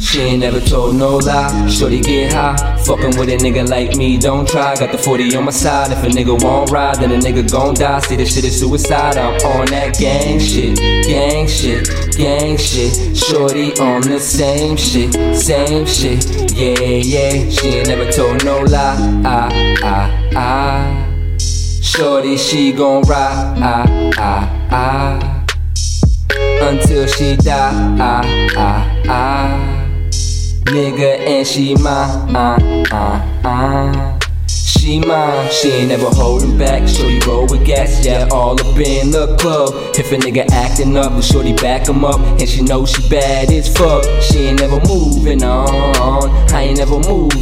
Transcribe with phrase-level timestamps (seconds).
[0.00, 1.68] She ain't never told no lie.
[1.68, 2.76] Shorty get high.
[2.84, 4.76] Fucking with a nigga like me, don't try.
[4.76, 5.90] Got the 40 on my side.
[5.92, 7.98] If a nigga won't ride, then a nigga gon' die.
[8.00, 9.16] See, this shit is suicide.
[9.16, 10.76] I'm on that gang shit.
[10.76, 11.88] Gang shit.
[12.16, 13.16] Gang shit.
[13.16, 15.14] Shorty on the same shit.
[15.34, 16.52] Same shit.
[16.52, 17.50] Yeah, yeah.
[17.50, 19.22] She ain't never told no lie.
[19.24, 19.48] Ah,
[19.82, 21.36] ah, ah.
[21.38, 23.56] Shorty, she gon' ride.
[23.58, 25.43] Ah, ah, ah.
[26.62, 27.96] Until she die.
[28.00, 28.22] Ah,
[28.56, 29.74] ah, ah.
[30.64, 32.34] Nigga, and she mine.
[32.34, 32.58] Uh,
[32.90, 34.20] uh, uh.
[34.84, 36.86] She mine, she ain't never holding back.
[36.86, 39.72] Shorty roll with gas, yeah, all up in the club.
[39.96, 42.20] If a nigga acting up, the shorty back him up.
[42.20, 44.04] And she know she bad as fuck.
[44.20, 46.30] She ain't never moving on.
[46.52, 46.93] I ain't never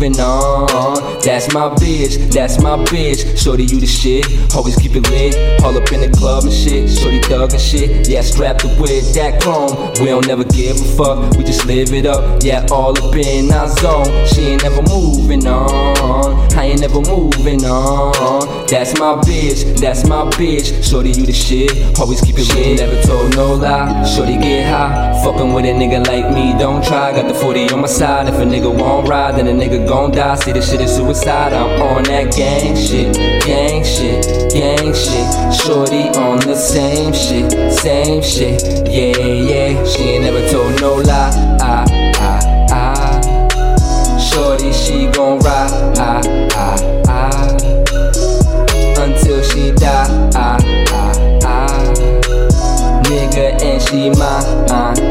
[0.00, 1.20] moving on.
[1.20, 3.36] That's my bitch, that's my bitch.
[3.36, 4.24] Shorty, you the shit.
[4.54, 5.62] Always keep it lit.
[5.62, 6.88] All up in the club and shit.
[6.88, 8.08] Shorty thug and shit.
[8.08, 9.92] Yeah, strapped up with that chrome.
[10.00, 11.36] We don't never give a fuck.
[11.36, 12.42] We just live it up.
[12.42, 14.26] Yeah, all up in our zone.
[14.26, 16.40] She ain't never moving on.
[16.56, 18.66] I ain't never moving on.
[18.66, 20.82] That's my bitch, that's my bitch.
[20.82, 21.98] Shorty, you the shit.
[22.00, 24.04] Always keep it real, never told no lie.
[24.04, 27.12] Shorty get high, fucking with a nigga like me, don't try.
[27.12, 28.28] Got the 40 on my side.
[28.28, 30.34] If a nigga won't ride, then a nigga gon' die.
[30.36, 31.52] See, this shit is suicide.
[31.52, 33.14] I'm on that gang shit,
[33.46, 35.28] gang shit, gang shit.
[35.60, 38.60] Shorty on the same shit, same shit.
[38.96, 39.16] Yeah,
[39.50, 39.84] yeah.
[39.90, 40.42] She ain't never
[54.70, 55.09] mine.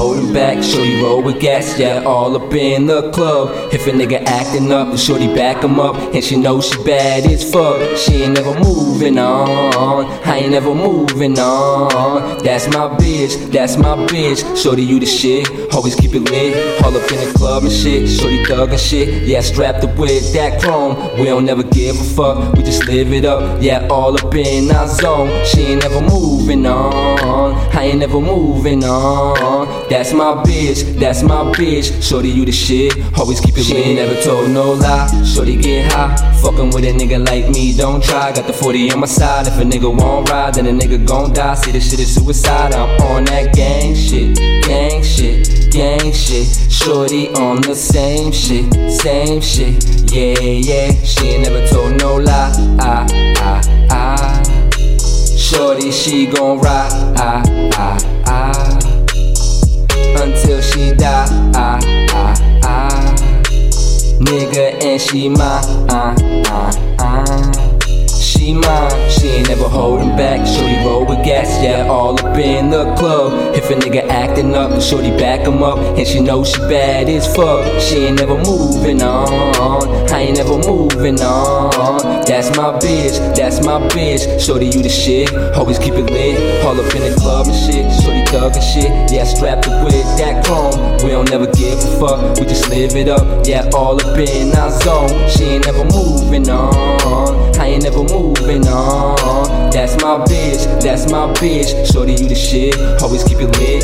[0.00, 0.64] Holding back.
[0.64, 3.50] Shorty roll with gas, yeah, all up in the club.
[3.70, 5.94] If a nigga acting up, the shorty back him up.
[6.14, 7.76] And she knows she bad as fuck.
[7.98, 10.06] She ain't never moving on.
[10.24, 12.42] I ain't never moving on.
[12.42, 14.40] That's my bitch, that's my bitch.
[14.56, 15.46] Shorty, you the shit.
[15.74, 16.82] Always keep it lit.
[16.82, 18.08] All up in the club and shit.
[18.08, 19.28] Shorty thug and shit.
[19.28, 20.94] Yeah, strapped up with that chrome.
[21.18, 22.54] We don't never give a fuck.
[22.54, 23.62] We just live it up.
[23.62, 25.28] Yeah, all up in our zone.
[25.44, 27.54] She ain't never moving on.
[27.76, 29.89] I ain't never moving on.
[29.90, 32.00] That's my bitch, that's my bitch.
[32.00, 32.94] Shorty, you the shit.
[33.18, 33.96] Always keep it she real.
[33.96, 35.08] never told no lie.
[35.24, 36.14] Shorty get high.
[36.40, 38.30] Fucking with a nigga like me, don't try.
[38.32, 39.48] Got the 40 on my side.
[39.48, 41.54] If a nigga won't ride, then a nigga gon' die.
[41.54, 42.72] See, this shit is suicide.
[42.72, 46.46] I'm on that gang shit, gang shit, gang shit.
[46.70, 49.82] Shorty on the same shit, same shit.
[50.12, 50.92] Yeah, yeah.
[51.02, 52.52] She ain't never told no lie.
[52.78, 53.06] Ah,
[53.38, 55.36] ah, ah.
[55.36, 56.99] Shorty, she gon' ride.
[65.10, 65.60] She my.
[65.90, 66.14] Ah,
[66.46, 67.52] ah, ah
[68.06, 69.10] she mine.
[69.10, 70.46] She ain't never holding back.
[70.46, 70.79] Shorty roll
[71.30, 73.54] yeah, all up in the club.
[73.54, 75.78] If a nigga acting up, shorty back him up.
[75.78, 77.80] And she knows she bad as fuck.
[77.80, 80.10] She ain't never moving on.
[80.10, 81.70] I ain't never moving on.
[82.26, 84.40] That's my bitch, that's my bitch.
[84.40, 85.32] Shorty, you the shit.
[85.54, 86.64] Always keep it lit.
[86.64, 87.86] All up in the club and shit.
[88.02, 88.90] Shorty thug and shit.
[89.12, 90.74] Yeah, strapped up with that chrome.
[91.04, 92.38] We don't never give a fuck.
[92.38, 93.46] We just live it up.
[93.46, 95.28] Yeah, all up in our zone.
[95.28, 97.58] She ain't never moving on.
[97.60, 98.99] I ain't never moving on.
[99.90, 101.92] That's my bitch, that's my bitch.
[101.92, 102.78] Shorty, you the shit.
[103.02, 103.82] Always keep it lit.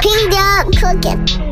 [0.00, 1.49] PdubCookin.